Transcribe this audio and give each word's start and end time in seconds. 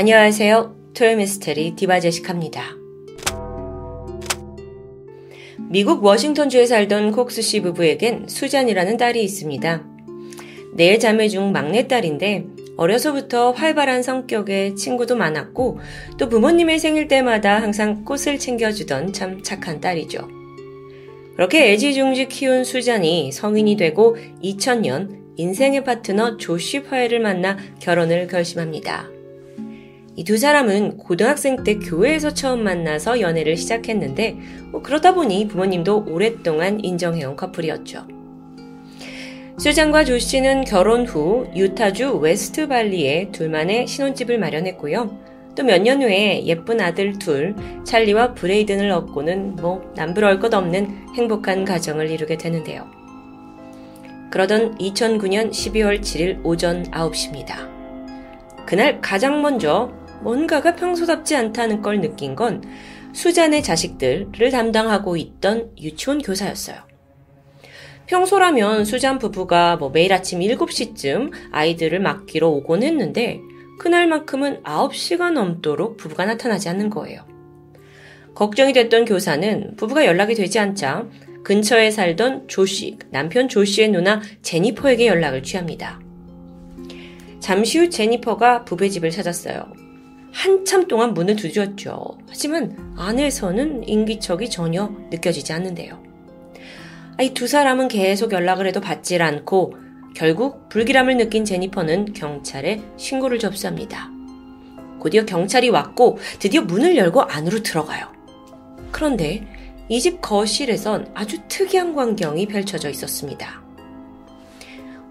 안녕하세요. 0.00 0.94
토요미스테리 0.94 1.76
디바제식합니다. 1.76 2.74
미국 5.68 6.02
워싱턴주에 6.02 6.64
살던 6.64 7.12
콕스 7.12 7.42
씨 7.42 7.60
부부에겐 7.60 8.26
수잔이라는 8.26 8.96
딸이 8.96 9.22
있습니다. 9.22 9.84
네 10.72 10.96
자매 10.96 11.28
중 11.28 11.52
막내딸인데 11.52 12.46
어려서부터 12.78 13.50
활발한 13.50 14.02
성격에 14.02 14.74
친구도 14.74 15.16
많았고 15.16 15.80
또 16.16 16.30
부모님의 16.30 16.78
생일 16.78 17.06
때마다 17.06 17.60
항상 17.60 18.02
꽃을 18.06 18.38
챙겨주던 18.38 19.12
참 19.12 19.42
착한 19.42 19.82
딸이죠. 19.82 20.26
그렇게 21.36 21.72
애지중지 21.72 22.28
키운 22.28 22.64
수잔이 22.64 23.32
성인이 23.32 23.76
되고 23.76 24.16
2000년 24.42 25.36
인생의 25.36 25.84
파트너 25.84 26.38
조시 26.38 26.78
화해를 26.78 27.20
만나 27.20 27.58
결혼을 27.80 28.28
결심합니다. 28.28 29.19
이 30.20 30.24
두 30.24 30.36
사람은 30.36 30.98
고등학생 30.98 31.64
때 31.64 31.76
교회에서 31.76 32.34
처음 32.34 32.62
만나서 32.62 33.22
연애를 33.22 33.56
시작했는데 33.56 34.36
뭐 34.70 34.82
그러다 34.82 35.14
보니 35.14 35.48
부모님도 35.48 36.04
오랫동안 36.08 36.78
인정해온 36.84 37.36
커플이었죠. 37.36 38.06
수잔과 39.58 40.04
조 40.04 40.18
씨는 40.18 40.64
결혼 40.64 41.06
후 41.06 41.46
유타주 41.56 42.18
웨스트 42.18 42.68
밸리에 42.68 43.30
둘만의 43.32 43.86
신혼집을 43.86 44.38
마련했고요. 44.38 45.18
또 45.56 45.64
몇 45.64 45.80
년 45.80 46.02
후에 46.02 46.44
예쁜 46.44 46.82
아들 46.82 47.18
둘, 47.18 47.54
찰리와 47.84 48.34
브레이든을 48.34 48.90
얻고는 48.90 49.56
뭐 49.56 49.90
남부러울 49.96 50.38
것 50.38 50.52
없는 50.52 51.14
행복한 51.16 51.64
가정을 51.64 52.10
이루게 52.10 52.36
되는데요. 52.36 52.86
그러던 54.30 54.76
2009년 54.76 55.50
12월 55.50 56.02
7일 56.02 56.44
오전 56.44 56.82
9시입니다. 56.90 57.70
그날 58.66 59.00
가장 59.00 59.42
먼저 59.42 59.90
뭔가가 60.22 60.74
평소답지 60.76 61.36
않다는 61.36 61.82
걸 61.82 62.00
느낀 62.00 62.34
건 62.34 62.62
수잔의 63.12 63.62
자식들을 63.62 64.50
담당하고 64.50 65.16
있던 65.16 65.70
유치원 65.80 66.20
교사였어요. 66.20 66.76
평소라면 68.06 68.84
수잔 68.84 69.18
부부가 69.18 69.76
뭐 69.76 69.90
매일 69.90 70.12
아침 70.12 70.40
7시쯤 70.40 71.30
아이들을 71.52 72.00
맡기러 72.00 72.48
오곤 72.48 72.82
했는데 72.82 73.40
그날만큼은 73.78 74.62
9시가 74.62 75.30
넘도록 75.30 75.96
부부가 75.96 76.24
나타나지 76.24 76.68
않는 76.68 76.90
거예요. 76.90 77.24
걱정이 78.34 78.72
됐던 78.72 79.04
교사는 79.04 79.76
부부가 79.76 80.06
연락이 80.06 80.34
되지 80.34 80.58
않자 80.58 81.06
근처에 81.42 81.90
살던 81.90 82.48
조씨, 82.48 82.98
남편 83.10 83.48
조씨의 83.48 83.88
누나 83.90 84.20
제니퍼에게 84.42 85.06
연락을 85.06 85.42
취합니다. 85.42 86.00
잠시 87.40 87.78
후 87.78 87.88
제니퍼가 87.88 88.64
부부의 88.64 88.90
집을 88.90 89.10
찾았어요. 89.10 89.79
한참 90.32 90.86
동안 90.88 91.14
문을 91.14 91.36
두드렸죠. 91.36 92.18
하지만 92.28 92.94
안에서는 92.96 93.88
인기척이 93.88 94.48
전혀 94.50 94.90
느껴지지 95.10 95.52
않는데요. 95.52 96.02
이 97.20 97.34
두 97.34 97.46
사람은 97.46 97.88
계속 97.88 98.32
연락을 98.32 98.66
해도 98.66 98.80
받질 98.80 99.22
않고 99.22 99.74
결국 100.14 100.68
불길함을 100.70 101.16
느낀 101.18 101.44
제니퍼는 101.44 102.12
경찰에 102.14 102.80
신고를 102.96 103.38
접수합니다. 103.38 104.10
곧이어 105.00 105.24
경찰이 105.26 105.68
왔고 105.70 106.18
드디어 106.38 106.62
문을 106.62 106.96
열고 106.96 107.22
안으로 107.22 107.62
들어가요. 107.62 108.06
그런데 108.90 109.46
이 109.88 110.00
집 110.00 110.20
거실에선 110.20 111.10
아주 111.14 111.38
특이한 111.48 111.94
광경이 111.94 112.46
펼쳐져 112.46 112.88
있었습니다. 112.90 113.60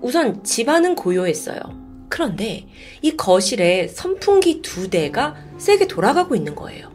우선 0.01 0.41
집안은 0.43 0.95
고요했어요. 0.95 1.59
그런데 2.09 2.67
이 3.01 3.15
거실에 3.15 3.87
선풍기 3.87 4.61
두 4.61 4.89
대가 4.89 5.35
세게 5.57 5.87
돌아가고 5.87 6.35
있는 6.35 6.55
거예요. 6.55 6.91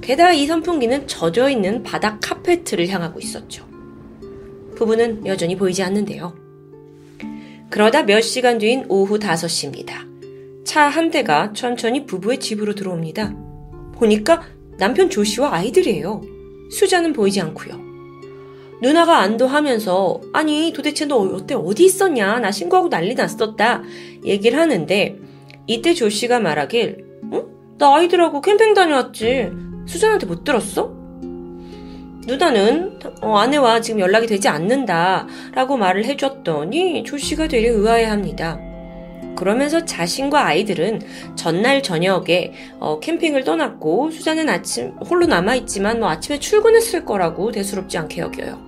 게다가 0.00 0.32
이 0.32 0.46
선풍기는 0.46 1.06
젖어 1.08 1.50
있는 1.50 1.82
바닥 1.82 2.20
카페트를 2.20 2.88
향하고 2.88 3.18
있었죠. 3.20 3.66
부부는 4.76 5.26
여전히 5.26 5.56
보이지 5.56 5.82
않는데요. 5.82 6.36
그러다 7.70 8.04
몇 8.04 8.20
시간 8.20 8.58
뒤인 8.58 8.86
오후 8.88 9.18
5시입니다. 9.18 10.06
차 10.64 10.88
한 10.88 11.10
대가 11.10 11.52
천천히 11.54 12.06
부부의 12.06 12.40
집으로 12.40 12.74
들어옵니다. 12.74 13.34
보니까 13.94 14.42
남편 14.78 15.10
조씨와 15.10 15.52
아이들이에요. 15.54 16.20
수자는 16.70 17.12
보이지 17.12 17.40
않고요. 17.40 17.88
누나가 18.80 19.18
안도하면서 19.18 20.20
아니 20.32 20.72
도대체 20.74 21.04
너 21.06 21.16
어때 21.16 21.54
어디 21.54 21.84
있었냐 21.84 22.38
나 22.38 22.52
신고하고 22.52 22.88
난리 22.88 23.14
났었다 23.14 23.82
얘기를 24.28 24.58
하는데 24.58 25.16
이때 25.66 25.94
조 25.94 26.08
씨가 26.08 26.40
말하길 26.40 27.04
응? 27.32 27.44
나 27.78 27.96
아이들하고 27.96 28.40
캠핑 28.40 28.74
다녀왔지 28.74 29.50
수잔한테 29.86 30.26
못 30.26 30.44
들었어? 30.44 30.98
누나는 32.26 32.98
어, 33.22 33.38
아내와 33.38 33.80
지금 33.80 34.00
연락이 34.00 34.26
되지 34.26 34.48
않는다 34.48 35.26
라고 35.54 35.76
말을 35.78 36.04
해줬더니 36.04 37.04
조 37.04 37.16
씨가 37.16 37.48
되게 37.48 37.68
의아해합니다. 37.68 38.60
그러면서 39.34 39.84
자신과 39.84 40.46
아이들은 40.46 41.00
전날 41.36 41.82
저녁에 41.82 42.52
어, 42.80 43.00
캠핑을 43.00 43.44
떠났고 43.44 44.10
수자는 44.10 44.48
아침 44.48 44.90
홀로 45.08 45.26
남아있지만 45.26 46.00
뭐 46.00 46.10
아침에 46.10 46.38
출근했을 46.38 47.04
거라고 47.04 47.50
대수롭지 47.50 47.96
않게 47.96 48.20
여겨요. 48.20 48.67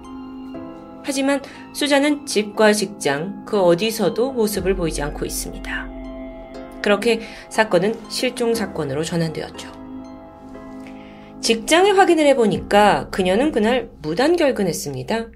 하지만 1.10 1.42
수자는 1.72 2.24
집과 2.24 2.72
직장 2.72 3.44
그 3.44 3.60
어디서도 3.60 4.30
모습을 4.30 4.76
보이지 4.76 5.02
않고 5.02 5.24
있습니다. 5.24 5.90
그렇게 6.82 7.20
사건은 7.48 7.96
실종 8.08 8.54
사건으로 8.54 9.02
전환되었죠. 9.02 9.72
직장에 11.40 11.90
확인을 11.90 12.26
해보니까 12.26 13.08
그녀는 13.10 13.50
그날 13.50 13.90
무단 14.00 14.36
결근했습니다. 14.36 15.30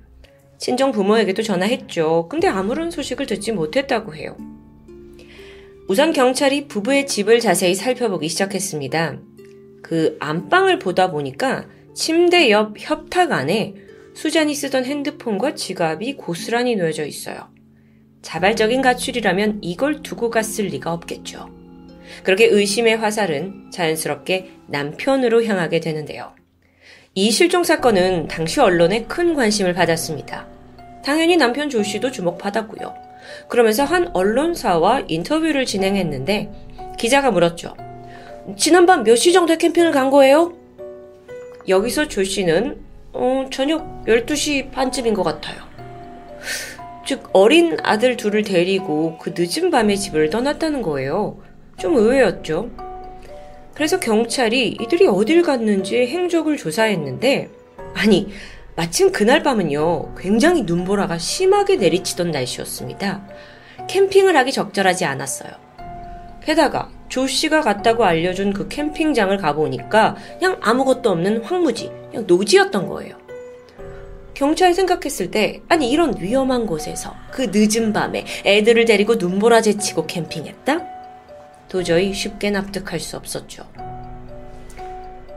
친정 0.59 0.93
부모에게도 0.93 1.43
전화했죠. 1.43 2.29
근데 2.31 2.47
아무런 2.47 2.93
소식을 2.93 3.27
듣지 3.27 3.51
못했다고 3.51 4.15
해요. 4.15 4.37
우선 5.89 6.13
경찰이 6.13 6.69
부부의 6.69 7.09
집을 7.09 7.41
자세히 7.41 7.75
살펴보기 7.75 8.29
시작했습니다. 8.29 9.19
그 9.83 10.17
안방을 10.21 10.79
보다 10.79 11.11
보니까 11.11 11.67
침대 11.95 12.53
옆 12.53 12.75
협탁 12.79 13.33
안에 13.33 13.75
수잔이 14.15 14.55
쓰던 14.55 14.85
핸드폰과 14.85 15.55
지갑이 15.55 16.15
고스란히 16.15 16.77
놓여져 16.77 17.05
있어요. 17.05 17.49
자발적인 18.23 18.81
가출이라면 18.81 19.59
이걸 19.63 20.03
두고 20.03 20.31
갔을 20.31 20.67
리가 20.67 20.93
없겠죠. 20.93 21.51
그렇게 22.23 22.47
의심의 22.47 22.97
화살은 22.97 23.71
자연스럽게 23.71 24.51
남편으로 24.69 25.45
향하게 25.45 25.81
되는데요. 25.81 26.35
이 27.15 27.31
실종 27.31 27.65
사건은 27.65 28.29
당시 28.29 28.61
언론에 28.61 29.05
큰 29.05 29.35
관심을 29.35 29.75
받았습니다. 29.75 30.49
당연히 31.05 31.37
남편 31.37 31.69
조 31.69 31.83
씨도 31.83 32.11
주목받았고요. 32.11 32.95
그러면서 33.49 33.85
한 33.85 34.11
언론사와 34.15 35.05
인터뷰를 35.09 35.67
진행했는데 35.67 36.51
기자가 36.99 37.31
물었죠. 37.31 37.75
지난밤 38.57 39.05
몇 39.05 39.17
시 39.17 39.33
정도에 39.33 39.57
캠핑을 39.57 39.93
간 39.93 40.11
거예요? 40.11 40.57
여기서 41.69 42.09
조 42.09 42.25
씨는 42.25 42.84
어, 43.15 43.47
저녁 43.51 44.05
12시 44.07 44.73
반쯤인 44.73 45.15
것 45.15 45.23
같아요. 45.23 45.63
즉, 47.07 47.31
어린 47.33 47.77
아들 47.83 48.17
둘을 48.17 48.43
데리고 48.43 49.19
그 49.19 49.35
늦은 49.37 49.71
밤에 49.71 49.95
집을 49.95 50.31
떠났다는 50.31 50.83
거예요. 50.83 51.39
좀 51.79 51.97
의외였죠. 51.97 52.71
그래서 53.75 54.01
경찰이 54.01 54.79
이들이 54.81 55.07
어딜 55.07 55.43
갔는지 55.43 56.07
행적을 56.07 56.57
조사했는데, 56.57 57.51
아니, 57.95 58.29
마침 58.77 59.13
그날 59.13 59.43
밤은요, 59.43 60.15
굉장히 60.17 60.63
눈보라가 60.63 61.19
심하게 61.19 61.77
내리치던 61.77 62.33
날씨였습니다. 62.33 63.29
캠핑을 63.89 64.37
하기 64.37 64.51
적절하지 64.51 65.05
않았어요. 65.05 65.53
게다가 66.43 66.91
조 67.09 67.27
씨가 67.27 67.61
갔다고 67.61 68.05
알려준 68.05 68.53
그 68.53 68.67
캠핑장을 68.69 69.37
가보니까 69.39 70.17
그냥 70.39 70.59
아무것도 70.61 71.11
없는 71.11 71.43
황무지, 71.43 71.91
그냥 72.15 72.27
노지였던 72.29 72.89
거예요. 72.89 73.17
경찰이 74.35 74.75
생각했을 74.75 75.31
때, 75.31 75.61
아니, 75.69 75.91
이런 75.91 76.15
위험한 76.19 76.67
곳에서 76.67 77.15
그 77.31 77.51
늦은 77.53 77.93
밤에 77.93 78.25
애들을 78.45 78.85
데리고 78.85 79.17
눈보라 79.17 79.61
제치고 79.61 80.07
캠핑했다? 80.07 80.81
도저히 81.69 82.13
쉽게 82.13 82.51
납득할 82.51 83.01
수 83.01 83.17
없었죠. 83.17 83.65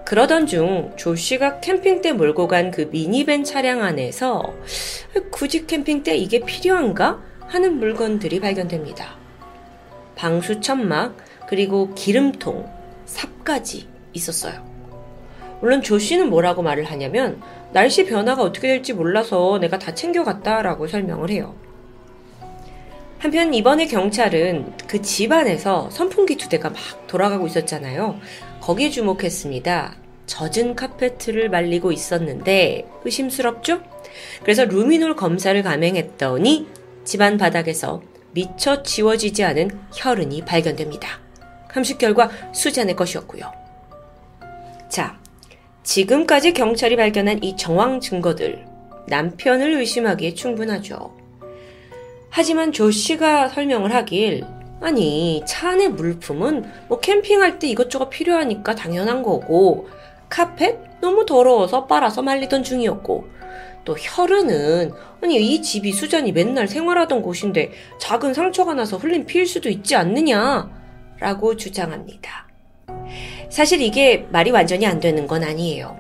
그러던 0.06 0.46
중 0.48 0.94
조 0.96 1.16
씨가 1.16 1.60
캠핑 1.60 2.02
때 2.02 2.14
몰고 2.14 2.48
간 2.48 2.72
그 2.72 2.90
미니밴 2.92 3.44
차량 3.44 3.84
안에서 3.84 4.54
굳이 5.32 5.66
캠핑 5.68 6.04
때 6.04 6.16
이게 6.16 6.40
필요한가 6.40 7.20
하는 7.42 7.78
물건들이 7.80 8.40
발견됩니다. 8.40 9.18
방수 10.16 10.62
천막, 10.62 11.18
그리고 11.48 11.94
기름통, 11.94 12.68
삽까지 13.06 13.88
있었어요. 14.14 14.77
물론 15.62 15.82
조 15.82 15.98
씨는 15.98 16.30
뭐라고 16.30 16.62
말을 16.62 16.84
하냐면 16.86 17.42
날씨 17.74 18.06
변화가 18.06 18.44
어떻게 18.44 18.68
될지 18.68 18.94
몰라서 18.94 19.58
내가 19.60 19.78
다 19.80 19.94
챙겨갔다라고 19.94 20.88
설명을 20.88 21.30
해요. 21.30 21.56
한편 23.20 23.54
이번에 23.54 23.88
경찰은 23.88 24.74
그 24.88 25.02
집안에서 25.02 25.90
선풍기 25.90 26.38
두 26.38 26.50
대가 26.50 26.70
막 26.70 26.78
돌아가고 27.08 27.48
있었잖아요. 27.48 28.20
거기에 28.62 28.90
주목했습니다. 28.92 29.96
젖은 30.28 30.76
카페트를 30.76 31.50
말리고 31.50 31.92
있었는데 31.92 32.88
의심스럽죠? 33.04 33.82
그래서 34.44 34.66
루미놀 34.66 35.16
검사를 35.16 35.62
감행했더니 35.64 36.68
집안 37.06 37.38
바닥에서 37.38 38.02
미처 38.34 38.84
지워지지 38.84 39.44
않은 39.44 39.72
혈흔이 39.96 40.46
발견됩니다. 40.46 41.20
감식 41.70 41.98
결과 41.98 42.30
수잔의 42.54 42.96
것이었고요. 42.96 43.52
자, 44.90 45.18
지금까지 45.88 46.52
경찰이 46.52 46.98
발견한 46.98 47.42
이 47.42 47.56
정황 47.56 48.02
증거들 48.02 48.66
남편을 49.08 49.72
의심하기에 49.76 50.34
충분하죠. 50.34 51.16
하지만 52.30 52.74
조 52.74 52.92
씨가 52.92 53.48
설명을 53.48 53.96
하길 53.96 54.44
아니 54.82 55.42
차 55.48 55.70
안의 55.70 55.92
물품은 55.92 56.66
뭐 56.90 57.00
캠핑할 57.00 57.60
때 57.60 57.68
이것저것 57.68 58.10
필요하니까 58.10 58.76
당연한 58.76 59.24
거고 59.24 59.88
카펫 60.28 61.00
너무 61.00 61.26
더러워서 61.26 61.88
빨아서 61.88 62.22
말리던 62.22 62.64
중이었고 62.64 63.26
또 63.86 63.96
혈흔은 63.98 64.92
아니 65.24 65.38
이 65.38 65.62
집이 65.62 65.94
수잔이 65.94 66.34
맨날 66.34 66.68
생활하던 66.68 67.22
곳인데 67.22 67.72
작은 67.98 68.34
상처가 68.34 68.74
나서 68.74 68.98
흘린 68.98 69.26
피일 69.26 69.48
수도 69.48 69.70
있지 69.70 69.96
않느냐 69.96 70.70
라고 71.22 71.56
주장합니다. 71.56 72.46
사실 73.50 73.82
이게 73.82 74.26
말이 74.30 74.52
완전히 74.52 74.86
안 74.86 75.00
되는 75.00 75.28
건 75.28 75.44
아니에요. 75.44 75.98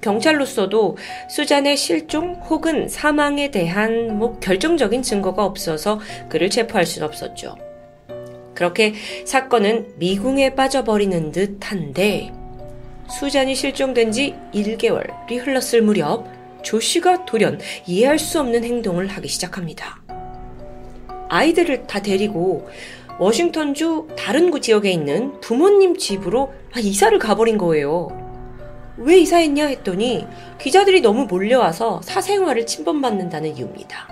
경찰로서도 0.00 0.96
수잔의 1.28 1.76
실종 1.76 2.34
혹은 2.48 2.88
사망에 2.88 3.50
대한 3.50 4.18
뭐 4.18 4.38
결정적인 4.38 5.02
증거가 5.02 5.44
없어서 5.44 6.00
그를 6.28 6.50
체포할 6.50 6.86
수는 6.86 7.06
없었죠. 7.08 7.56
그렇게 8.54 8.94
사건은 9.24 9.94
미궁에 9.98 10.54
빠져버리는 10.54 11.32
듯한데 11.32 12.32
수잔이 13.08 13.54
실종된 13.54 14.12
지 14.12 14.34
1개월이 14.52 15.38
흘렀을 15.38 15.82
무렵 15.82 16.26
조 16.62 16.80
씨가 16.80 17.24
돌연 17.24 17.60
이해할 17.86 18.18
수 18.18 18.40
없는 18.40 18.64
행동을 18.64 19.06
하기 19.08 19.28
시작합니다. 19.28 20.02
아이들을 21.28 21.86
다 21.86 22.00
데리고 22.00 22.68
워싱턴주 23.18 24.08
다른 24.16 24.48
지역에 24.60 24.90
있는 24.90 25.40
부모님 25.40 25.96
집으로 25.96 26.52
이사를 26.76 27.18
가버린 27.18 27.58
거예요. 27.58 28.08
왜 28.96 29.18
이사했냐 29.18 29.66
했더니 29.66 30.26
기자들이 30.60 31.00
너무 31.00 31.26
몰려와서 31.26 32.00
사생활을 32.02 32.66
침범받는다는 32.66 33.56
이유입니다. 33.56 34.08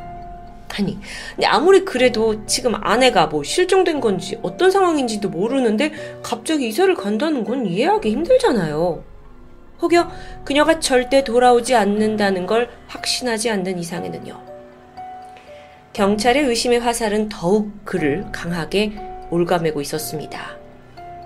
아니, 0.78 0.98
근데 1.34 1.46
아무리 1.46 1.84
그래도 1.84 2.44
지금 2.46 2.74
아내가 2.74 3.26
뭐 3.26 3.42
실종된 3.42 4.00
건지 4.00 4.38
어떤 4.42 4.70
상황인지도 4.70 5.30
모르는데 5.30 5.92
갑자기 6.22 6.68
이사를 6.68 6.94
간다는 6.94 7.44
건 7.44 7.66
이해하기 7.66 8.10
힘들잖아요. 8.10 9.02
혹여 9.80 10.10
그녀가 10.44 10.78
절대 10.80 11.24
돌아오지 11.24 11.74
않는다는 11.74 12.46
걸 12.46 12.68
확신하지 12.88 13.50
않는 13.50 13.78
이상에는요. 13.78 14.55
경찰의 15.96 16.44
의심의 16.44 16.80
화살은 16.80 17.30
더욱 17.30 17.72
그를 17.86 18.26
강하게 18.30 18.92
올가매고 19.30 19.80
있었습니다. 19.80 20.58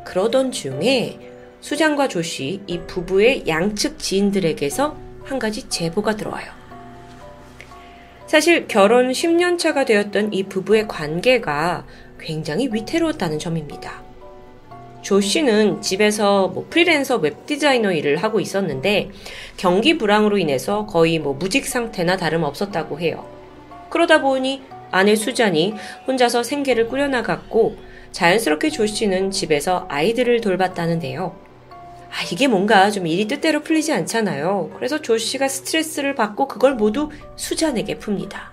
그러던 0.05 0.52
중에 0.52 1.19
수장과 1.61 2.06
조씨, 2.06 2.61
이 2.69 2.78
부부의 2.87 3.49
양측 3.49 3.99
지인들에게서 3.99 4.96
한 5.25 5.40
가지 5.40 5.69
제보가 5.69 6.14
들어와요. 6.14 6.52
사실 8.28 8.69
결혼 8.69 9.11
10년 9.11 9.58
차가 9.58 9.84
되었던 9.84 10.32
이 10.32 10.44
부부의 10.44 10.87
관계가 10.87 11.84
굉장히 12.20 12.69
위태로웠다는 12.70 13.40
점입니다. 13.40 14.05
조 15.02 15.20
씨는 15.20 15.82
집에서 15.82 16.46
뭐 16.46 16.69
프리랜서 16.70 17.16
웹 17.16 17.44
디자이너 17.44 17.90
일을 17.90 18.19
하고 18.19 18.38
있었는데 18.38 19.11
경기 19.56 19.99
불황으로 19.99 20.38
인해서 20.38 20.87
거의 20.87 21.19
뭐 21.19 21.34
무직 21.34 21.66
상태나 21.66 22.16
다름 22.16 22.44
없었다고 22.44 23.00
해요. 23.00 23.39
그러다 23.90 24.20
보니 24.20 24.62
아내 24.90 25.14
수잔이 25.14 25.75
혼자서 26.06 26.42
생계를 26.42 26.88
꾸려나갔고 26.88 27.76
자연스럽게 28.12 28.70
조 28.70 28.87
씨는 28.87 29.31
집에서 29.31 29.87
아이들을 29.88 30.40
돌봤다는데요. 30.40 31.37
아, 32.10 32.22
이게 32.32 32.48
뭔가 32.48 32.90
좀 32.90 33.06
일이 33.06 33.28
뜻대로 33.28 33.60
풀리지 33.60 33.92
않잖아요. 33.92 34.72
그래서 34.75 35.00
조 35.00 35.16
씨가 35.16 35.46
스트레스를 35.46 36.14
받고 36.16 36.48
그걸 36.48 36.75
모두 36.75 37.10
수잔에게 37.37 37.98
풉니다. 37.98 38.50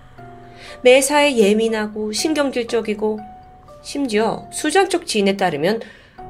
매사에 0.83 1.37
예민하고 1.37 2.11
신경질적이고 2.11 3.19
심지어 3.81 4.47
수잔 4.51 4.89
쪽 4.89 5.07
지인에 5.07 5.37
따르면 5.37 5.81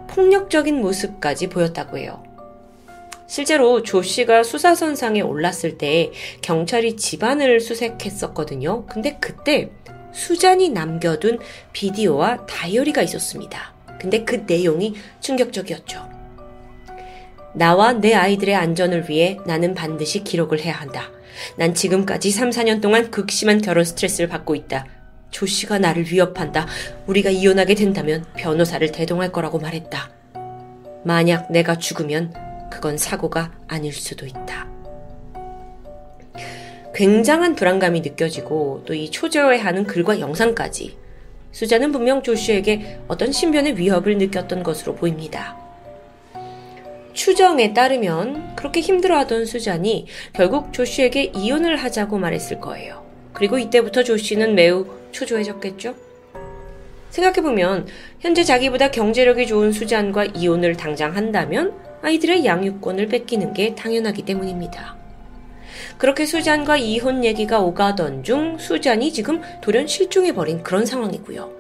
폭력적인 0.07 0.79
모습까지 0.79 1.47
보였다고 1.47 1.97
해요. 1.97 2.23
실제로 3.27 3.83
조 3.83 4.01
씨가 4.01 4.43
수사선상에 4.43 5.21
올랐을 5.21 5.77
때 5.77 6.11
경찰이 6.41 6.95
집안을 6.95 7.59
수색했었거든요. 7.59 8.85
근데 8.85 9.17
그때 9.19 9.69
수잔이 10.13 10.69
남겨둔 10.69 11.39
비디오와 11.73 12.45
다이어리가 12.47 13.01
있었습니다. 13.03 13.75
근데 13.99 14.23
그 14.23 14.43
내용이 14.47 14.95
충격적이었죠. 15.19 16.07
나와 17.53 17.93
내 17.93 18.13
아이들의 18.13 18.55
안전을 18.55 19.09
위해 19.09 19.37
나는 19.45 19.73
반드시 19.73 20.23
기록을 20.23 20.59
해야 20.59 20.73
한다. 20.73 21.11
난 21.57 21.73
지금까지 21.73 22.31
3, 22.31 22.49
4년 22.51 22.81
동안 22.81 23.11
극심한 23.11 23.61
결혼 23.61 23.83
스트레스를 23.83 24.29
받고 24.29 24.55
있다. 24.55 24.85
조 25.29 25.45
씨가 25.45 25.79
나를 25.79 26.09
위협한다. 26.11 26.67
우리가 27.07 27.29
이혼하게 27.29 27.75
된다면 27.75 28.25
변호사를 28.37 28.91
대동할 28.91 29.31
거라고 29.31 29.59
말했다. 29.59 30.09
만약 31.03 31.51
내가 31.51 31.77
죽으면 31.77 32.46
그건 32.71 32.97
사고가 32.97 33.51
아닐 33.67 33.93
수도 33.93 34.25
있다. 34.25 34.67
굉장한 36.93 37.55
불안감이 37.55 38.01
느껴지고 38.01 38.83
또 38.85 38.93
이 38.93 39.11
초조해하는 39.11 39.85
글과 39.85 40.19
영상까지 40.19 40.97
수자는 41.51 41.91
분명 41.91 42.23
조 42.23 42.33
씨에게 42.35 42.99
어떤 43.07 43.31
신변의 43.31 43.77
위협을 43.77 44.17
느꼈던 44.17 44.63
것으로 44.63 44.95
보입니다. 44.95 45.55
추정에 47.13 47.73
따르면 47.73 48.55
그렇게 48.55 48.79
힘들어하던 48.79 49.45
수잔이 49.45 50.05
결국 50.33 50.71
조 50.73 50.85
씨에게 50.85 51.31
이혼을 51.35 51.77
하자고 51.77 52.17
말했을 52.17 52.59
거예요. 52.59 53.05
그리고 53.33 53.57
이때부터 53.57 54.03
조 54.03 54.17
씨는 54.17 54.55
매우 54.55 54.85
초조해졌겠죠? 55.11 55.95
생각해보면 57.09 57.87
현재 58.19 58.43
자기보다 58.43 58.91
경제력이 58.91 59.47
좋은 59.47 59.71
수잔과 59.71 60.25
이혼을 60.25 60.75
당장 60.77 61.15
한다면 61.15 61.73
아이들의 62.01 62.45
양육권을 62.45 63.07
뺏기는 63.07 63.53
게 63.53 63.75
당연하기 63.75 64.23
때문입니다. 64.23 64.95
그렇게 65.97 66.25
수잔과 66.25 66.77
이혼 66.77 67.23
얘기가 67.23 67.59
오가던 67.59 68.23
중 68.23 68.57
수잔이 68.57 69.11
지금 69.13 69.41
돌연 69.61 69.87
실종해버린 69.87 70.63
그런 70.63 70.85
상황이고요. 70.85 71.57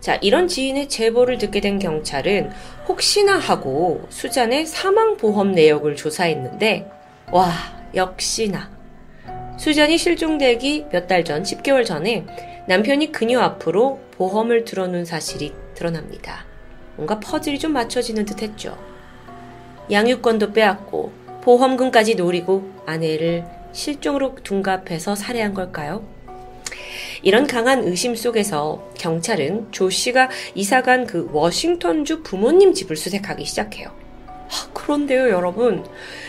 자, 0.00 0.16
이런 0.22 0.48
지인의 0.48 0.88
제보를 0.88 1.38
듣게 1.38 1.60
된 1.60 1.78
경찰은 1.78 2.50
혹시나 2.88 3.38
하고 3.38 4.06
수잔의 4.08 4.66
사망보험 4.66 5.52
내역을 5.52 5.94
조사했는데, 5.96 6.90
와, 7.30 7.52
역시나. 7.94 8.70
수잔이 9.58 9.98
실종되기 9.98 10.86
몇 10.90 11.06
달 11.06 11.22
전, 11.24 11.42
10개월 11.42 11.84
전에 11.84 12.24
남편이 12.66 13.12
그녀 13.12 13.40
앞으로 13.40 14.00
보험을 14.12 14.64
들어놓은 14.64 15.04
사실이 15.04 15.52
드러납니다. 15.74 16.46
뭔가 17.00 17.18
퍼즐이 17.18 17.58
좀 17.58 17.72
맞춰지는 17.72 18.26
듯 18.26 18.42
했죠. 18.42 18.76
양육권도 19.90 20.52
빼앗고, 20.52 21.10
보험금까지 21.40 22.14
노리고 22.14 22.70
아내를 22.84 23.46
실종으로 23.72 24.34
둔갑해서 24.42 25.14
살해한 25.14 25.54
걸까요? 25.54 26.04
이런 27.22 27.46
강한 27.46 27.84
의심 27.84 28.14
속에서 28.14 28.86
경찰은 28.98 29.68
조 29.70 29.88
씨가 29.88 30.28
이사간 30.54 31.06
그 31.06 31.30
워싱턴주 31.32 32.22
부모님 32.22 32.74
집을 32.74 32.96
수색하기 32.96 33.46
시작해요. 33.46 33.88
아, 34.28 34.68
그런데요, 34.74 35.30
여러분. 35.30 35.86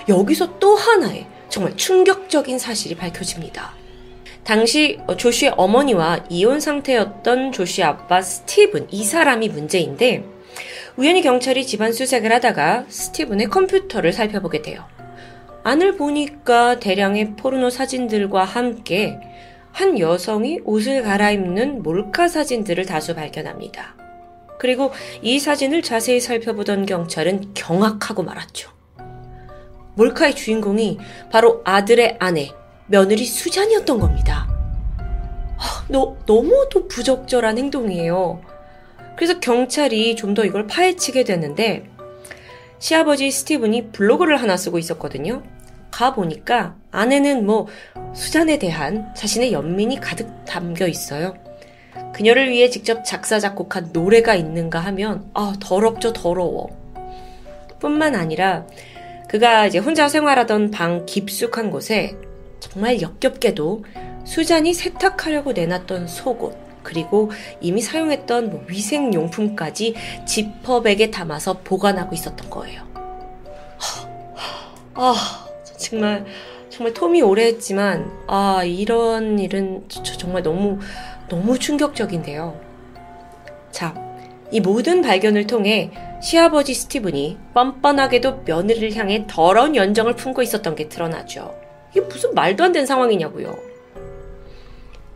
여기서 0.07 0.57
또 0.59 0.75
하나의 0.75 1.27
정말 1.49 1.75
충격적인 1.75 2.57
사실이 2.57 2.95
밝혀집니다. 2.95 3.73
당시 4.45 4.99
조 5.17 5.31
씨의 5.31 5.53
어머니와 5.57 6.25
이혼 6.29 6.61
상태였던 6.61 7.51
조씨 7.51 7.83
아빠 7.83 8.21
스티븐, 8.21 8.87
이 8.89 9.03
사람이 9.03 9.49
문제인데, 9.49 10.39
우연히 10.97 11.21
경찰이 11.21 11.65
집안 11.65 11.93
수색을 11.93 12.31
하다가 12.33 12.85
스티븐의 12.87 13.47
컴퓨터를 13.47 14.13
살펴보게 14.13 14.61
돼요. 14.61 14.85
안을 15.63 15.95
보니까 15.95 16.79
대량의 16.79 17.35
포르노 17.35 17.69
사진들과 17.69 18.43
함께 18.43 19.19
한 19.71 19.99
여성이 19.99 20.59
옷을 20.63 21.03
갈아입는 21.03 21.83
몰카 21.83 22.27
사진들을 22.27 22.85
다수 22.85 23.15
발견합니다. 23.15 23.95
그리고 24.59 24.91
이 25.21 25.39
사진을 25.39 25.81
자세히 25.81 26.19
살펴보던 26.19 26.85
경찰은 26.85 27.53
경악하고 27.53 28.23
말았죠. 28.23 28.69
몰카의 29.95 30.35
주인공이 30.35 30.99
바로 31.31 31.61
아들의 31.63 32.17
아내, 32.19 32.51
며느리 32.87 33.25
수잔이었던 33.25 33.99
겁니다. 33.99 34.47
너, 35.87 36.15
너무도 36.25 36.87
부적절한 36.87 37.57
행동이에요. 37.57 38.41
그래서 39.15 39.39
경찰이 39.39 40.15
좀 40.15 40.33
더 40.33 40.45
이걸 40.45 40.67
파헤치게 40.67 41.23
되는데 41.25 41.83
시아버지 42.79 43.29
스티븐이 43.29 43.91
블로그를 43.91 44.37
하나 44.41 44.57
쓰고 44.57 44.79
있었거든요. 44.79 45.43
가보니까 45.91 46.75
안에는 46.91 47.45
뭐 47.45 47.67
수잔에 48.13 48.57
대한 48.57 49.13
자신의 49.15 49.51
연민이 49.53 49.99
가득 49.99 50.45
담겨 50.45 50.87
있어요. 50.87 51.35
그녀를 52.13 52.49
위해 52.49 52.69
직접 52.69 53.03
작사, 53.03 53.39
작곡한 53.39 53.89
노래가 53.93 54.35
있는가 54.35 54.79
하면, 54.79 55.29
아, 55.33 55.53
더럽죠, 55.59 56.13
더러워. 56.13 56.69
뿐만 57.79 58.15
아니라, 58.15 58.65
그가 59.29 59.67
이제 59.67 59.77
혼자 59.77 60.07
생활하던 60.09 60.71
방 60.71 61.05
깊숙한 61.05 61.71
곳에 61.71 62.15
정말 62.59 63.01
역겹게도 63.01 63.85
수잔이 64.25 64.73
세탁하려고 64.73 65.53
내놨던 65.53 66.07
속옷, 66.07 66.55
그리고 66.83 67.31
이미 67.59 67.81
사용했던 67.81 68.49
뭐 68.49 68.63
위생용품까지 68.67 69.95
지퍼백에 70.25 71.11
담아서 71.11 71.59
보관하고 71.63 72.13
있었던 72.15 72.49
거예요. 72.49 72.83
아, 74.93 75.15
정말, 75.77 76.25
정말 76.69 76.93
톰이 76.93 77.21
오래 77.21 77.45
했지만, 77.45 78.11
아, 78.27 78.63
이런 78.63 79.39
일은 79.39 79.85
정말 79.89 80.43
너무, 80.43 80.79
너무 81.29 81.57
충격적인데요. 81.57 82.59
자, 83.71 83.95
이 84.51 84.59
모든 84.59 85.01
발견을 85.01 85.47
통해 85.47 85.91
시아버지 86.21 86.73
스티븐이 86.73 87.37
뻔뻔하게도 87.53 88.43
며느리를 88.45 88.95
향해 88.95 89.25
더러운 89.27 89.75
연정을 89.75 90.15
품고 90.15 90.41
있었던 90.41 90.75
게 90.75 90.89
드러나죠. 90.89 91.55
이게 91.91 92.01
무슨 92.01 92.33
말도 92.33 92.63
안 92.63 92.71
되는 92.71 92.85
상황이냐고요. 92.85 93.70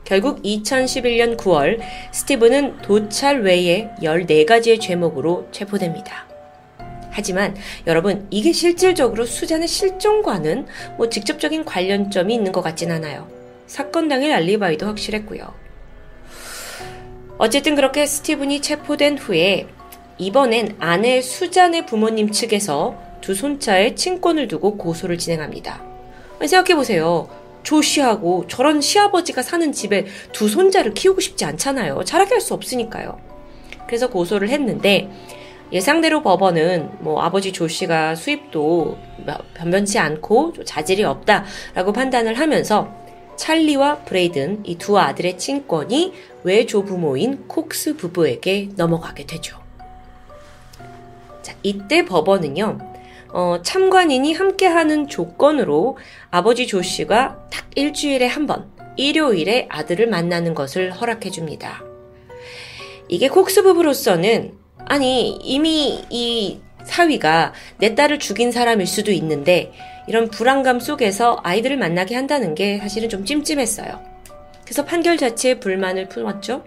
결국 0.05 0.43
2011년 0.43 1.35
9월 1.35 1.79
스티븐은 2.11 2.81
도찰 2.83 3.41
외에 3.41 3.89
14가지의 4.01 4.79
죄목으로 4.79 5.47
체포됩니다. 5.51 6.27
하지만 7.09 7.55
여러분 7.87 8.27
이게 8.29 8.51
실질적으로 8.51 9.25
수잔의 9.25 9.67
실종과는 9.67 10.67
뭐 10.97 11.09
직접적인 11.09 11.65
관련점이 11.65 12.33
있는 12.33 12.51
것 12.51 12.61
같진 12.61 12.91
않아요. 12.91 13.27
사건 13.65 14.07
당일 14.07 14.31
알리바이도 14.31 14.85
확실했고요. 14.85 15.53
어쨌든 17.37 17.75
그렇게 17.75 18.05
스티븐이 18.05 18.61
체포된 18.61 19.17
후에 19.17 19.67
이번엔 20.17 20.75
아내 20.79 21.21
수잔의 21.21 21.85
부모님 21.85 22.31
측에서 22.31 22.95
두 23.21 23.33
손자의 23.33 23.95
친권을 23.95 24.47
두고 24.47 24.77
고소를 24.77 25.17
진행합니다. 25.17 25.83
생각해보세요. 26.45 27.44
조 27.65 27.81
씨하고 27.81 28.45
저런 28.47 28.79
시아버지가 28.79 29.41
사는 29.41 29.71
집에 29.73 30.05
두 30.31 30.47
손자를 30.47 30.93
키우고 30.93 31.19
싶지 31.19 31.43
않잖아요. 31.43 32.03
잘하게 32.05 32.35
할 32.35 32.41
수 32.41 32.53
없으니까요. 32.53 33.19
그래서 33.87 34.09
고소를 34.09 34.49
했는데 34.49 35.09
예상대로 35.71 36.21
법원은 36.21 36.91
뭐 36.99 37.21
아버지 37.21 37.51
조 37.51 37.67
씨가 37.67 38.13
수입도 38.15 38.97
변변치 39.55 39.97
않고 39.97 40.53
자질이 40.63 41.03
없다라고 41.03 41.91
판단을 41.91 42.35
하면서 42.35 42.93
찰리와 43.35 43.97
브레이든 44.05 44.63
이 44.65 44.77
두 44.77 44.97
아들의 44.99 45.37
친권이 45.39 46.13
외조 46.43 46.85
부모인 46.85 47.47
콕스 47.47 47.97
부부에게 47.97 48.69
넘어가게 48.75 49.25
되죠. 49.25 49.57
자, 51.41 51.55
이때 51.63 52.05
법원은요. 52.05 52.94
어, 53.37 53.61
참관인이 53.61 54.33
함께하는 54.33 55.09
조건으로 55.09 55.97
아버지 56.31 56.67
조 56.67 56.81
씨가 56.81 57.49
딱 57.51 57.65
일주일에 57.75 58.27
한 58.27 58.47
번, 58.47 58.71
일요일에 58.95 59.67
아들을 59.69 60.07
만나는 60.07 60.53
것을 60.53 60.93
허락해 60.93 61.31
줍니다. 61.31 61.83
이게 63.09 63.27
콕스 63.27 63.63
부부로서는 63.63 64.53
아니 64.85 65.31
이미 65.43 66.05
이 66.09 66.61
사위가 66.85 67.51
내 67.77 67.93
딸을 67.93 68.19
죽인 68.19 68.53
사람일 68.53 68.87
수도 68.87 69.11
있는데 69.11 69.73
이런 70.07 70.29
불안감 70.29 70.79
속에서 70.79 71.41
아이들을 71.43 71.75
만나게 71.75 72.15
한다는 72.15 72.55
게 72.55 72.77
사실은 72.77 73.09
좀 73.09 73.25
찜찜했어요. 73.25 74.01
그래서 74.63 74.85
판결 74.85 75.17
자체에 75.17 75.59
불만을 75.59 76.07
품었죠. 76.07 76.63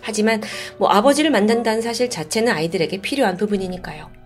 하지만 0.00 0.40
뭐 0.78 0.88
아버지를 0.88 1.30
만난다는 1.30 1.82
사실 1.82 2.08
자체는 2.08 2.50
아이들에게 2.50 3.02
필요한 3.02 3.36
부분이니까요. 3.36 4.17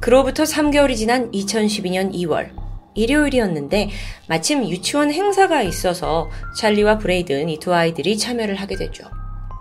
그로부터 0.00 0.42
3개월이 0.44 0.96
지난 0.96 1.30
2012년 1.30 2.12
2월, 2.14 2.50
일요일이었는데 2.94 3.90
마침 4.28 4.68
유치원 4.68 5.10
행사가 5.10 5.62
있어서 5.62 6.30
찰리와 6.58 6.98
브레이든 6.98 7.48
이 7.48 7.58
두 7.58 7.74
아이들이 7.74 8.18
참여를 8.18 8.56
하게 8.56 8.76
되죠. 8.76 9.04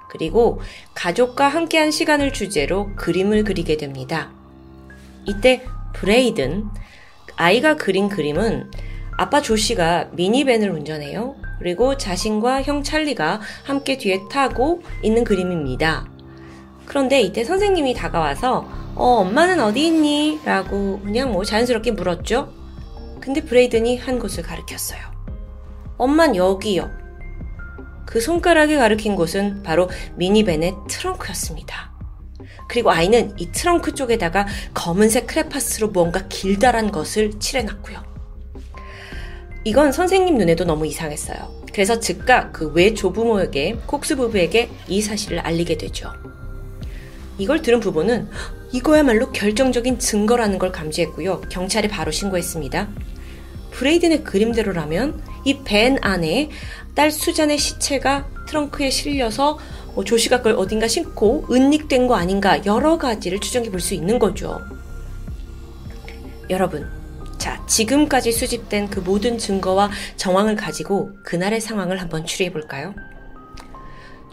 그리고 0.10 0.62
가족과 0.94 1.48
함께한 1.48 1.90
시간을 1.92 2.34
주제로 2.34 2.94
그림을 2.96 3.44
그리게 3.44 3.78
됩니다. 3.78 4.32
이때 5.25 5.63
브레이든 5.94 6.66
아이가 7.36 7.75
그린 7.78 8.10
그림은 8.10 8.70
아빠 9.18 9.42
조씨가 9.42 10.10
미니밴을 10.13 10.70
운전해요. 10.70 11.36
그리고 11.60 11.98
자신과 11.98 12.63
형 12.63 12.84
찰리가 12.84 13.40
함께 13.63 13.98
뒤에 13.98 14.22
타고 14.30 14.84
있는 15.02 15.24
그림입니다. 15.24 16.12
그런데 16.86 17.22
이때 17.22 17.44
선생님이 17.44 17.94
다가와서 17.94 18.68
어, 18.96 19.06
엄마는 19.22 19.60
어디 19.60 19.88
있니? 19.88 20.42
라고 20.46 21.00
그냥 21.00 21.32
뭐 21.32 21.44
자연스럽게 21.44 21.92
물었죠. 21.92 22.54
근데 23.20 23.42
브레이든이 23.42 23.98
한 23.98 24.20
곳을 24.20 24.44
가리켰어요. 24.44 25.00
엄만 25.98 26.36
여기요. 26.36 26.92
그 28.06 28.20
손가락이 28.20 28.75
가리킨 28.75 29.16
곳은 29.16 29.63
바로 29.63 29.90
미니밴의 30.18 30.75
트렁크였습니다. 30.88 31.94
그리고 32.68 32.92
아이는 32.92 33.34
이 33.38 33.52
트렁크 33.52 33.94
쪽에다가 33.96 34.48
검은색 34.74 35.28
크레파스로 35.28 35.90
무언가 35.90 36.28
길다란 36.28 36.92
것을 36.92 37.40
칠해놨고요. 37.40 38.04
이건 39.63 39.92
선생님 39.92 40.38
눈에도 40.38 40.66
너무 40.66 40.86
이상했어요. 40.86 41.63
그래서 41.72 42.00
즉각 42.00 42.52
그 42.54 42.72
외 42.74 42.94
조부모에게 42.94 43.80
콕스 43.88 44.16
부부에게 44.18 44.70
이 44.88 45.02
사실을 45.02 45.40
알리게 45.40 45.78
되죠. 45.78 46.12
이걸 47.38 47.62
들은 47.62 47.80
부부는 47.80 48.30
이거야말로 48.72 49.32
결정적인 49.32 50.00
증거라는 50.00 50.60
걸 50.60 50.72
감지했고요. 50.72 51.42
경찰에 51.50 51.88
바로 51.88 52.12
신고했습니다. 52.12 52.88
브레이든의 53.72 54.24
그림대로라면 54.24 55.22
이 55.46 55.63
밴 55.63 55.98
안에 56.02 56.50
딸 56.96 57.12
수잔의 57.12 57.58
시체가 57.58 58.28
트렁크에 58.48 58.90
실려서 58.90 59.58
뭐 59.96 60.04
조씨가 60.04 60.38
그걸 60.38 60.54
어딘가 60.54 60.88
신고 60.88 61.46
은닉된 61.52 62.08
거 62.08 62.16
아닌가 62.16 62.63
여러 62.66 62.98
가지를 62.98 63.40
추정해 63.40 63.70
볼 63.70 63.80
수 63.80 63.94
있는 63.94 64.20
거죠. 64.20 64.60
여러분, 66.50 66.88
자, 67.38 67.63
지금까지 67.68 68.32
수집된 68.32 68.90
그 68.90 69.00
모든 69.00 69.38
증거와 69.38 69.90
정황을 70.18 70.56
가지고 70.56 71.12
그날의 71.24 71.62
상황을 71.62 72.00
한번 72.02 72.25
추리해 72.25 72.52
볼까요? 72.52 72.94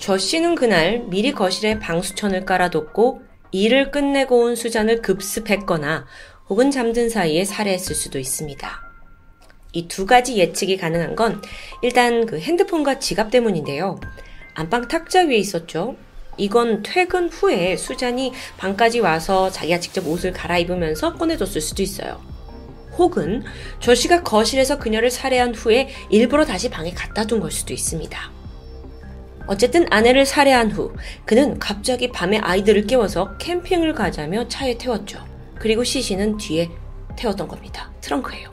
저 0.00 0.16
씨는 0.16 0.54
그날 0.54 1.00
미리 1.08 1.32
거실에 1.32 1.78
방수천을 1.78 2.46
깔아뒀고 2.46 3.20
일을 3.52 3.90
끝내고 3.90 4.44
온 4.44 4.56
수잔을 4.56 5.02
급습했거나 5.02 6.06
혹은 6.48 6.70
잠든 6.70 7.10
사이에 7.10 7.44
살해했을 7.44 7.94
수도 7.94 8.18
있습니다. 8.18 8.90
이 9.72 9.86
두 9.88 10.06
가지 10.06 10.38
예측이 10.38 10.78
가능한 10.78 11.14
건 11.14 11.42
일단 11.82 12.24
그 12.26 12.40
핸드폰과 12.40 12.98
지갑 12.98 13.30
때문인데요. 13.30 14.00
안방 14.54 14.88
탁자 14.88 15.20
위에 15.20 15.36
있었죠. 15.36 15.96
이건 16.38 16.82
퇴근 16.82 17.28
후에 17.28 17.76
수잔이 17.76 18.32
방까지 18.56 19.00
와서 19.00 19.50
자기가 19.50 19.80
직접 19.80 20.06
옷을 20.08 20.32
갈아입으면서 20.32 21.14
꺼내뒀을 21.14 21.60
수도 21.60 21.82
있어요. 21.82 22.20
혹은 22.96 23.44
조 23.80 23.94
씨가 23.94 24.22
거실에서 24.22 24.78
그녀를 24.78 25.10
살해한 25.10 25.54
후에 25.54 25.90
일부러 26.08 26.46
다시 26.46 26.70
방에 26.70 26.92
갖다 26.92 27.26
둔 27.26 27.38
걸 27.40 27.50
수도 27.50 27.74
있습니다. 27.74 28.39
어쨌든 29.50 29.84
아내를 29.90 30.26
살해한 30.26 30.70
후 30.70 30.94
그는 31.24 31.58
갑자기 31.58 32.12
밤에 32.12 32.38
아이들을 32.38 32.86
깨워서 32.86 33.36
캠핑을 33.38 33.94
가자며 33.94 34.46
차에 34.46 34.78
태웠죠. 34.78 35.24
그리고 35.58 35.82
시신은 35.82 36.36
뒤에 36.36 36.70
태웠던 37.16 37.48
겁니다. 37.48 37.90
트렁크예요. 38.00 38.48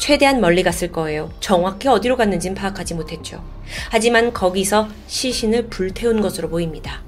최대한 0.00 0.40
멀리 0.40 0.64
갔을 0.64 0.90
거예요. 0.90 1.30
정확히 1.38 1.86
어디로 1.86 2.16
갔는지는 2.16 2.56
파악하지 2.56 2.94
못했죠. 2.94 3.44
하지만 3.92 4.32
거기서 4.32 4.88
시신을 5.06 5.68
불태운 5.68 6.20
것으로 6.20 6.48
보입니다. 6.48 7.00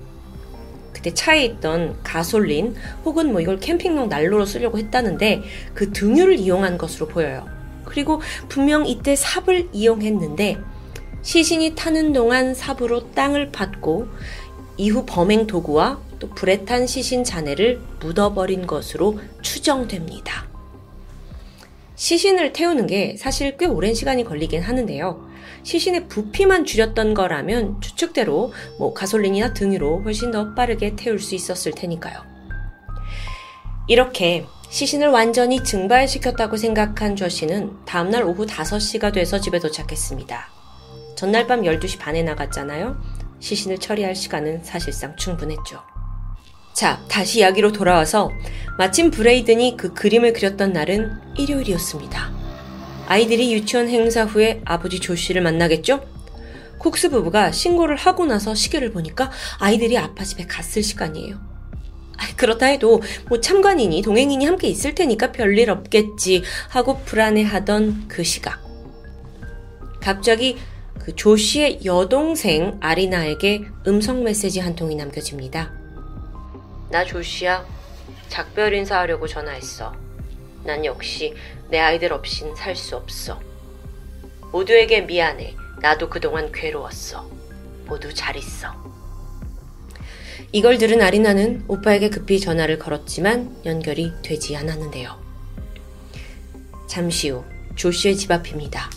그때 0.93 1.13
차에 1.13 1.45
있던 1.47 1.99
가솔린 2.05 2.77
혹은 3.05 3.33
뭐 3.33 3.41
이걸 3.41 3.59
캠핑용 3.59 4.09
난로로 4.09 4.47
쓰려고 4.47 4.79
했다는데 4.79 5.43
그 5.75 5.91
등유를 5.91 6.39
이용한 6.39 6.79
것으로 6.79 7.09
보여요. 7.09 7.49
그리고 7.85 8.23
분명 8.49 8.87
이때 8.87 9.17
삽을 9.17 9.71
이용했는데 9.73 10.59
시신이 11.25 11.75
타는 11.75 12.13
동안 12.13 12.55
삽으로 12.55 13.11
땅을 13.13 13.51
팠고 13.51 14.09
이후 14.77 15.05
범행 15.07 15.47
도구와 15.47 15.99
또 16.19 16.29
불에 16.29 16.65
탄 16.65 16.87
시신 16.87 17.25
잔해를 17.25 17.81
묻어버린 18.01 18.67
것으로 18.67 19.19
추정됩니다. 19.41 20.47
시신을 21.97 22.53
태우는 22.53 22.87
게 22.87 23.17
사실 23.17 23.57
꽤 23.57 23.67
오랜 23.67 23.95
시간이 23.95 24.25
걸리긴 24.25 24.61
하는데요. 24.61 25.27
시신의 25.63 26.09
부피만 26.09 26.67
줄였던 26.67 27.15
거라면 27.15 27.81
추측대로 27.81 28.53
뭐 28.79 28.93
가솔린이나 28.93 29.55
등유로 29.55 30.03
훨씬 30.03 30.31
더 30.31 30.55
빠르게 30.55 30.95
태울 30.95 31.19
수 31.19 31.35
있었을 31.35 31.73
테니까요. 31.73 32.21
이렇게 33.89 34.45
시신을 34.69 35.09
완전히 35.09 35.65
증발시켰다고 35.65 36.59
생각한 36.59 37.17
조 37.17 37.29
씨는 37.29 37.85
다음날 37.87 38.25
오후 38.25 38.45
5시가 38.45 39.15
돼서 39.15 39.41
집에 39.41 39.59
도착했습니다. 39.59 40.64
전날 41.17 41.47
밤 41.47 41.63
12시 41.63 41.99
반에 41.99 42.23
나갔잖아요. 42.23 43.01
시신을 43.41 43.79
처리할 43.79 44.15
시간은 44.15 44.65
사실상 44.65 45.17
충분했죠. 45.17 45.81
자, 46.73 47.01
다시 47.09 47.41
이야기로 47.41 47.73
돌아와서 47.73 48.31
마침 48.79 49.11
브레이든이 49.11 49.77
그 49.77 49.95
그림을 49.95 50.33
그렸던 50.33 50.73
날은 50.73 51.13
일요일이었습니다. 51.39 52.33
아이들이 53.07 53.53
유치원 53.53 53.89
행사 53.89 54.25
후에 54.25 54.61
아버지 54.65 54.99
조 54.99 55.15
씨를 55.15 55.43
만나겠죠? 55.43 56.05
콕스 56.79 57.11
부부가 57.11 57.53
신고를 57.53 57.97
하고 57.97 58.27
나서 58.27 58.55
시계를 58.55 58.93
보니까 58.93 59.31
아이들이 59.59 59.97
아빠 59.97 60.25
집에 60.25 60.47
갔을 60.47 60.83
시간이에요. 60.83 61.39
그렇다 62.37 62.67
해도 62.67 63.03
뭐 63.29 63.41
참관인이 63.41 64.03
동행인이 64.03 64.45
함께 64.45 64.69
있을 64.69 64.95
테니까 64.95 65.33
별일 65.33 65.71
없겠지 65.71 66.43
하고 66.71 66.99
불안해하던 67.05 68.07
그 68.09 68.25
시각. 68.25 68.63
갑자기 70.01 70.57
그 70.99 71.15
조 71.15 71.37
씨의 71.37 71.81
여동생 71.85 72.79
아리나에게 72.81 73.65
음성 73.87 74.23
메시지 74.25 74.61
한 74.61 74.75
통이 74.75 74.95
남겨집니다. 74.97 75.73
나 76.91 77.05
조 77.05 77.23
씨야. 77.23 77.65
작별 78.29 78.73
인사하려고 78.75 79.27
전화했어. 79.27 79.95
난 80.65 80.85
역시 80.85 81.35
내 81.69 81.79
아이들 81.79 82.13
없인 82.13 82.55
살 82.57 82.75
수 82.75 82.97
없어. 82.97 83.39
모두에게 84.53 85.03
미안해. 85.03 85.55
나도 85.81 86.09
그동안 86.09 86.51
괴로웠어. 86.53 87.29
모두 87.87 88.13
잘 88.15 88.37
있어. 88.37 88.69
이걸 90.53 90.79
들은 90.79 91.03
아리나는 91.03 91.65
오빠에게 91.69 92.09
급히 92.11 92.41
전화를 92.41 92.79
걸었지만 92.79 93.57
연결이 93.67 94.13
되지 94.23 94.57
않았는데요. 94.57 95.21
잠시 96.87 97.29
후 97.31 97.45
조씨의 97.75 98.17
집 98.17 98.31
앞입니다. 98.31 98.89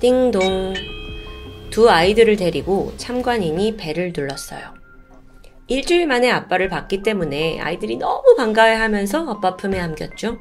띵동. 0.00 0.74
두 1.74 1.90
아이들을 1.90 2.36
데리고 2.36 2.94
참관인이 2.98 3.76
배를 3.76 4.12
눌렀어요. 4.16 4.74
일주일 5.66 6.06
만에 6.06 6.30
아빠를 6.30 6.68
봤기 6.68 7.02
때문에 7.02 7.60
아이들이 7.60 7.96
너무 7.96 8.36
반가워 8.36 8.76
하면서 8.76 9.28
아빠 9.28 9.56
품에 9.56 9.80
안겼죠. 9.80 10.38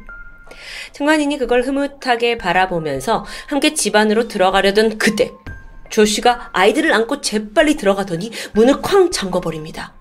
청관인이 0.91 1.39
그걸 1.39 1.63
흐뭇하게 1.63 2.37
바라보면서 2.37 3.25
함께 3.47 3.73
집 3.73 3.95
안으로 3.95 4.27
들어가려던 4.27 4.99
그때 4.99 5.31
조씨가 5.89 6.51
아이들을 6.53 6.93
안고 6.93 7.21
재빨리 7.21 7.77
들어가더니 7.77 8.29
문을 8.53 8.83
쾅 8.83 9.09
잠궈버립니다. 9.09 9.95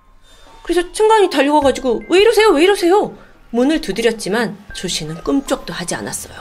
그래서 0.61 0.91
청관이 0.91 1.31
달려가가지고 1.31 2.03
왜 2.09 2.21
이러세요? 2.21 2.49
왜 2.49 2.61
이러세요? 2.61 3.17
문을 3.49 3.81
두드렸지만 3.81 4.55
조씨는 4.75 5.23
꿈쩍도 5.23 5.73
하지 5.73 5.95
않았어요. 5.95 6.35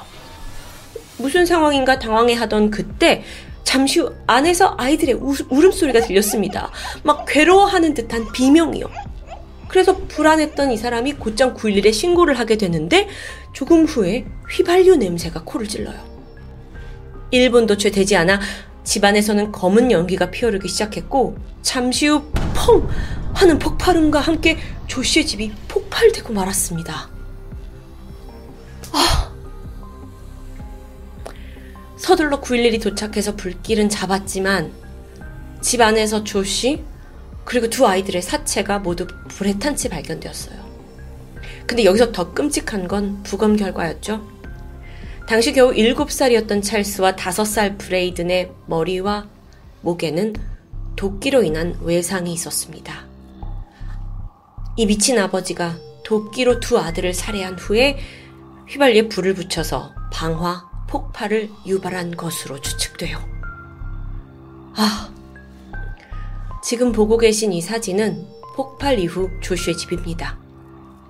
무슨 1.17 1.47
상황인가 1.47 1.99
당황해하던 1.99 2.71
그때 2.71 3.25
잠시 3.65 4.01
후 4.01 4.15
안에서 4.27 4.75
아이들의 4.79 5.15
우, 5.15 5.35
울음소리가 5.49 6.01
들렸습니다. 6.01 6.71
막 7.03 7.25
괴로워하는 7.27 7.95
듯한 7.95 8.33
비명이요. 8.33 8.87
그래서 9.69 9.97
불안했던 9.97 10.73
이 10.73 10.77
사람이 10.77 11.15
곧장 11.15 11.55
911에 11.55 11.93
신고를 11.93 12.39
하게 12.39 12.57
되는데 12.57 13.09
조금 13.53 13.87
후에 13.87 14.27
휘발유 14.51 14.97
냄새가 14.97 15.43
코를 15.45 15.67
찔러요. 15.67 15.99
1분도 17.33 17.79
채 17.79 17.91
되지 17.91 18.17
않아 18.17 18.41
집안에서는 18.85 19.53
검은 19.53 19.91
연기가 19.91 20.31
피어르기 20.31 20.69
시작했고 20.69 21.37
잠시 21.63 22.09
후 22.09 22.23
펑! 22.55 22.87
하는 23.35 23.59
폭발음과 23.59 24.21
함께 24.21 24.59
조 24.87 25.03
씨의 25.03 25.25
집이 25.25 25.53
폭발되고 25.69 26.35
말았습니다. 26.35 27.12
서둘러 32.03 32.41
911이 32.41 32.83
도착해서 32.83 33.37
불길은 33.37 33.89
잡았지만 33.89 34.73
집 35.61 35.81
안에서 35.81 36.25
조 36.25 36.43
씨, 36.43 36.83
그리고 37.45 37.71
두 37.71 37.87
아이들의 37.87 38.21
사체가 38.23 38.81
모두 38.81 39.07
불에 39.29 39.57
탄 39.61 39.77
채 39.77 39.89
발견되었어요. 39.89 40.59
근데 41.65 41.85
여기서 41.85 42.11
더 42.11 42.33
끔찍한 42.33 42.89
건 42.89 43.23
부검 43.23 43.55
결과였죠. 43.55 44.21
당시 45.29 45.53
겨우 45.53 45.71
7살이었던 45.71 46.65
찰스와 46.65 47.13
5살 47.13 47.79
브레이든의 47.79 48.51
머리와 48.67 49.29
목에는 49.83 50.35
도끼로 50.97 51.45
인한 51.45 51.79
외상이 51.83 52.33
있었습니다. 52.33 53.07
이 54.77 54.87
미친 54.87 55.21
아버지가 55.21 55.77
도끼로 56.05 56.59
두 56.59 56.81
아들을 56.81 57.15
살해한 57.15 57.61
후에 57.61 57.97
휘발유에 58.67 59.09
불을 59.09 59.35
붙여서 59.35 59.95
방화, 60.13 60.72
폭발을 60.93 61.49
유발한 61.65 62.15
것으로 62.15 62.61
추측돼요. 62.61 63.19
아, 64.77 65.11
지금 66.63 66.93
보고 66.93 67.17
계신 67.17 67.55
이 67.55 67.63
사진은 67.63 68.27
폭발 68.55 68.99
이후 68.99 69.31
조슈의 69.41 69.79
집입니다. 69.79 70.39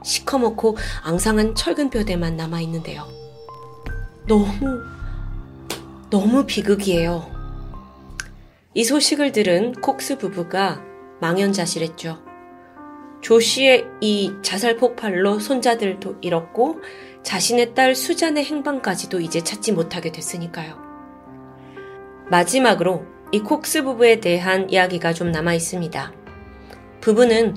시커멓고 0.05 0.77
앙상한 1.03 1.57
철근 1.57 1.91
뼈대만 1.91 2.37
남아있는데요. 2.37 3.09
너무, 4.29 4.83
너무 6.11 6.47
비극이에요. 6.47 7.29
이 8.75 8.85
소식을 8.85 9.33
들은 9.33 9.73
콕스 9.73 10.19
부부가 10.19 10.81
망연자실했죠. 11.21 12.23
조 13.21 13.41
씨의 13.41 13.85
이 14.01 14.33
자살 14.43 14.77
폭발로 14.77 15.41
손자들도 15.41 16.19
잃었고 16.21 16.81
자신의 17.23 17.75
딸 17.75 17.95
수잔의 17.95 18.45
행방까지도 18.45 19.21
이제 19.21 19.41
찾지 19.41 19.73
못하게 19.73 20.13
됐으니까요. 20.13 20.77
마지막으로 22.29 23.05
이 23.31 23.41
콕스 23.41 23.85
부부에 23.85 24.21
대한 24.21 24.69
이야기가 24.69 25.13
좀 25.13 25.31
남아 25.31 25.55
있습니다. 25.55 26.13
부부는 27.01 27.57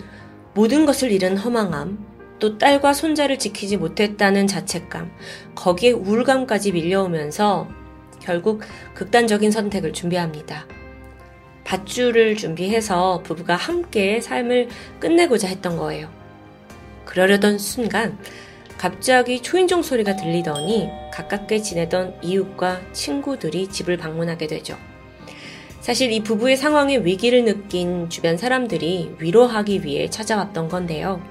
모든 0.54 0.86
것을 0.86 1.12
잃은 1.12 1.38
허망함, 1.38 2.06
또 2.40 2.58
딸과 2.58 2.94
손자를 2.94 3.40
지키지 3.40 3.78
못했다는 3.78 4.48
자책감, 4.48 5.12
거기에 5.56 5.92
우울감까지 5.92 6.72
밀려오면서 6.72 7.68
결국 8.22 8.62
극단적인 8.94 9.52
선택을 9.52 9.94
준비합니다. 9.94 10.66
밧줄을 11.64 12.38
준비해서 12.38 13.22
부부가 13.24 13.56
함께 13.56 14.22
삶을 14.22 14.70
끝내고자 15.00 15.48
했던 15.48 15.78
거예요. 15.78 16.10
그러려던 17.06 17.58
순간 17.58 18.18
갑자기 18.78 19.42
초인종 19.42 19.82
소리가 19.82 20.16
들리더니 20.16 20.90
가깝게 21.14 21.62
지내던 21.62 22.20
이웃과 22.22 22.82
친구들이 22.92 23.68
집을 23.68 23.98
방문하게 23.98 24.48
되죠. 24.48 24.78
사실 25.80 26.12
이 26.12 26.22
부부의 26.24 26.58
상황에 26.58 26.98
위기를 26.98 27.46
느낀 27.46 28.10
주변 28.10 28.38
사람들이 28.38 29.16
위로하기 29.20 29.86
위해 29.86 30.10
찾아왔던 30.10 30.68
건데요. 30.68 31.22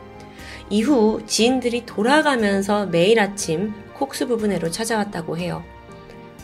이후 0.71 1.21
지인들이 1.27 1.85
돌아가면서 1.85 2.87
매일 2.87 3.21
아침 3.21 3.75
콕스 3.95 4.27
부부네로 4.27 4.71
찾아왔다고 4.71 5.39
해요. 5.39 5.65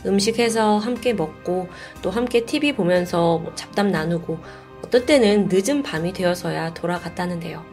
음식해서 0.05 0.77
함께 0.77 1.13
먹고 1.13 1.67
또 2.01 2.11
함께 2.11 2.45
TV 2.45 2.73
보면서 2.73 3.39
뭐 3.39 3.55
잡담 3.55 3.91
나누고 3.91 4.39
어떨 4.85 5.05
때는 5.05 5.47
늦은 5.51 5.83
밤이 5.83 6.13
되어서야 6.13 6.73
돌아갔다는데요. 6.73 7.70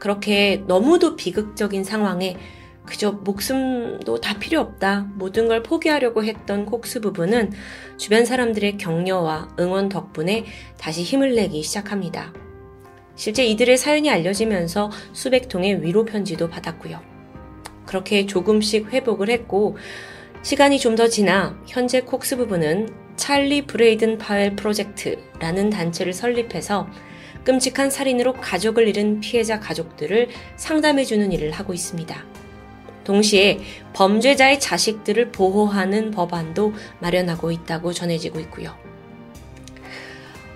그렇게 0.00 0.64
너무도 0.66 1.14
비극적인 1.14 1.84
상황에 1.84 2.36
그저 2.84 3.12
목숨도 3.12 4.20
다 4.20 4.38
필요 4.40 4.58
없다. 4.60 5.06
모든 5.14 5.46
걸 5.46 5.62
포기하려고 5.62 6.24
했던 6.24 6.66
콕스 6.66 7.00
부부는 7.00 7.52
주변 7.98 8.24
사람들의 8.24 8.78
격려와 8.78 9.54
응원 9.60 9.88
덕분에 9.88 10.44
다시 10.76 11.04
힘을 11.04 11.36
내기 11.36 11.62
시작합니다. 11.62 12.32
실제 13.14 13.44
이들의 13.44 13.76
사연이 13.76 14.10
알려지면서 14.10 14.90
수백 15.12 15.48
통의 15.48 15.84
위로 15.84 16.04
편지도 16.04 16.48
받았고요. 16.48 17.00
그렇게 17.86 18.26
조금씩 18.26 18.92
회복을 18.92 19.28
했고 19.28 19.76
시간이 20.42 20.78
좀 20.78 20.96
더 20.96 21.06
지나 21.06 21.60
현재 21.66 22.00
콕스 22.00 22.38
부부는 22.38 22.88
찰리 23.16 23.66
브레이든 23.66 24.16
파웰 24.16 24.56
프로젝트라는 24.56 25.68
단체를 25.68 26.14
설립해서 26.14 26.88
끔찍한 27.50 27.90
살인으로 27.90 28.34
가족을 28.34 28.86
잃은 28.86 29.18
피해자 29.18 29.58
가족들을 29.58 30.28
상담해주는 30.54 31.32
일을 31.32 31.50
하고 31.50 31.74
있습니다. 31.74 32.24
동시에 33.02 33.58
범죄자의 33.92 34.60
자식들을 34.60 35.32
보호하는 35.32 36.12
법안도 36.12 36.74
마련하고 37.00 37.50
있다고 37.50 37.92
전해지고 37.92 38.38
있고요. 38.38 38.76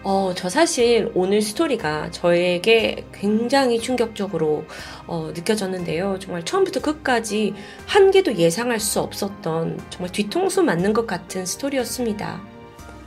어, 0.05 0.35
저 0.37 0.49
사실 0.49 1.11
오늘 1.17 1.43
스토리가 1.43 2.13
저에게 2.13 3.07
굉장히 3.13 3.81
충격적으로 3.81 4.65
어, 5.09 5.33
느껴졌는데요. 5.35 6.21
정말 6.21 6.45
처음부터 6.45 6.81
끝까지 6.81 7.55
한 7.87 8.13
개도 8.13 8.37
예상할 8.37 8.79
수 8.79 9.01
없었던 9.01 9.81
정말 9.91 10.13
뒤통수 10.13 10.63
맞는 10.63 10.93
것 10.93 11.09
같은 11.09 11.45
스토리였습니다. 11.45 12.41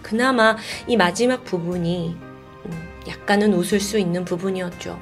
그나마 0.02 0.58
이 0.88 0.98
마지막 0.98 1.46
부분이 1.46 2.18
음, 2.20 2.27
약간은 3.08 3.54
웃을 3.54 3.80
수 3.80 3.98
있는 3.98 4.26
부분이었죠. 4.26 5.00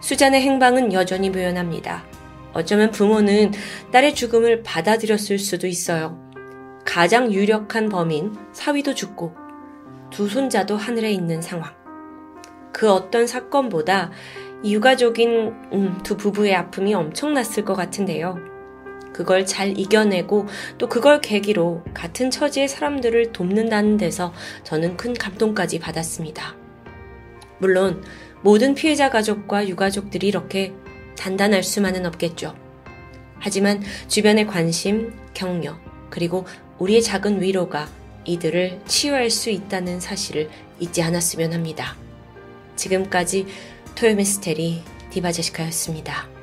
수잔의 0.00 0.42
행방은 0.42 0.92
여전히 0.92 1.30
묘연합니다. 1.30 2.04
어쩌면 2.52 2.90
부모는 2.90 3.52
딸의 3.92 4.14
죽음을 4.14 4.62
받아들였을 4.62 5.38
수도 5.38 5.66
있어요. 5.66 6.18
가장 6.84 7.32
유력한 7.32 7.88
범인 7.88 8.34
사위도 8.52 8.94
죽고 8.94 9.34
두 10.10 10.28
손자도 10.28 10.76
하늘에 10.76 11.10
있는 11.10 11.42
상황. 11.42 11.74
그 12.72 12.90
어떤 12.90 13.26
사건보다 13.26 14.10
유가족인 14.64 15.54
음, 15.72 16.00
두 16.02 16.16
부부의 16.16 16.54
아픔이 16.54 16.94
엄청났을 16.94 17.64
것 17.64 17.74
같은데요. 17.74 18.38
그걸 19.12 19.44
잘 19.46 19.78
이겨내고 19.78 20.46
또 20.78 20.88
그걸 20.88 21.20
계기로 21.20 21.82
같은 21.92 22.30
처지의 22.30 22.68
사람들을 22.68 23.32
돕는다는 23.32 23.96
데서 23.96 24.32
저는 24.64 24.96
큰 24.96 25.14
감동까지 25.14 25.80
받았습니다. 25.80 26.54
물론 27.58 28.02
모든 28.42 28.74
피해자 28.74 29.10
가족과 29.10 29.68
유가족들이 29.68 30.28
이렇게 30.28 30.72
단단할 31.16 31.62
수만은 31.62 32.06
없겠죠. 32.06 32.54
하지만 33.40 33.82
주변의 34.08 34.46
관심, 34.46 35.12
격려, 35.34 35.78
그리고 36.10 36.46
우리의 36.78 37.02
작은 37.02 37.42
위로가 37.42 37.88
이들을 38.24 38.80
치유할 38.86 39.30
수 39.30 39.50
있다는 39.50 40.00
사실을 40.00 40.50
잊지 40.80 41.02
않았으면 41.02 41.52
합니다. 41.52 41.96
지금까지 42.76 43.46
토요미스테리 43.94 44.82
디바제시카였습니다. 45.10 46.37